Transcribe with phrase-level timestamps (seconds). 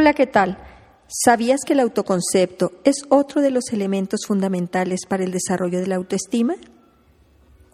[0.00, 0.56] Hola, ¿qué tal?
[1.08, 5.96] ¿Sabías que el autoconcepto es otro de los elementos fundamentales para el desarrollo de la
[5.96, 6.54] autoestima?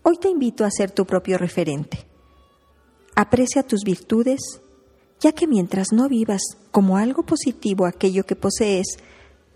[0.02, 1.98] Hoy te invito a ser tu propio referente.
[3.14, 4.40] Aprecia tus virtudes,
[5.20, 6.42] ya que mientras no vivas
[6.72, 8.96] como algo positivo aquello que posees,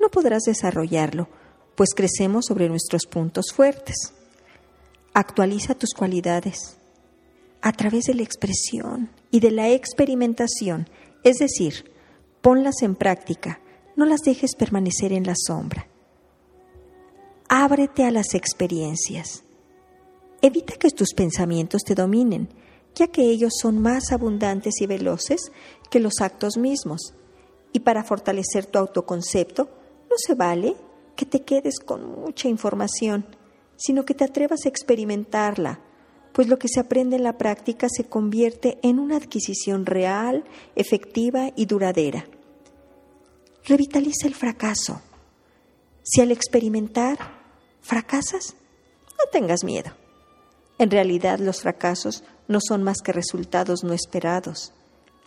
[0.01, 1.27] no podrás desarrollarlo,
[1.75, 3.97] pues crecemos sobre nuestros puntos fuertes.
[5.13, 6.77] Actualiza tus cualidades
[7.63, 10.89] a través de la expresión y de la experimentación,
[11.25, 11.91] es decir,
[12.41, 13.61] ponlas en práctica
[13.97, 15.87] no las dejes permanecer en la sombra.
[17.49, 19.45] Ábrete a las experiencias.
[20.41, 22.49] Evita que tus pensamientos te dominen,
[22.95, 25.53] ya que ellos son más abundantes y veloces
[25.91, 27.15] que los actos mismos.
[27.73, 29.65] Y para fortalecer tu autoconcepto,
[30.09, 30.77] no se vale
[31.15, 33.27] que te quedes con mucha información,
[33.77, 35.81] sino que te atrevas a experimentarla,
[36.33, 40.45] pues lo que se aprende en la práctica se convierte en una adquisición real,
[40.77, 42.27] efectiva y duradera.
[43.65, 45.01] Revitaliza el fracaso.
[46.03, 47.19] Si al experimentar
[47.83, 48.55] fracasas,
[49.19, 49.91] no tengas miedo.
[50.79, 54.73] En realidad los fracasos no son más que resultados no esperados.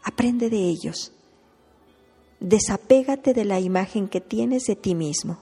[0.04, 1.14] Aprende de ellos.
[2.40, 5.42] Desapégate de la imagen que tienes de ti mismo.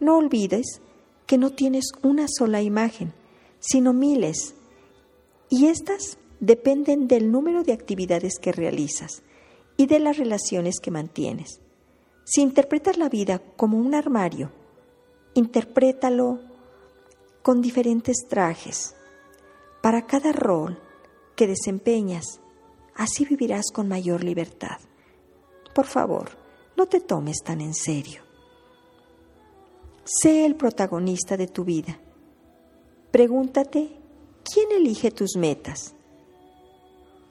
[0.00, 0.80] No olvides
[1.26, 3.12] que no tienes una sola imagen,
[3.66, 4.54] sino miles,
[5.48, 9.22] y estas dependen del número de actividades que realizas
[9.76, 11.60] y de las relaciones que mantienes.
[12.24, 14.50] Si interpretas la vida como un armario,
[15.34, 16.40] interprétalo
[17.42, 18.94] con diferentes trajes.
[19.82, 20.78] Para cada rol
[21.36, 22.40] que desempeñas,
[22.94, 24.78] así vivirás con mayor libertad.
[25.74, 26.30] Por favor,
[26.76, 28.22] no te tomes tan en serio.
[30.04, 32.00] Sé el protagonista de tu vida.
[33.16, 33.88] Pregúntate,
[34.44, 35.94] ¿quién elige tus metas?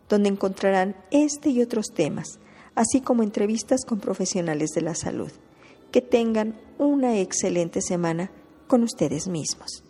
[0.08, 2.38] donde encontrarán este y otros temas,
[2.74, 5.30] así como entrevistas con profesionales de la salud.
[5.92, 8.30] Que tengan una excelente semana
[8.68, 9.84] con ustedes mismos.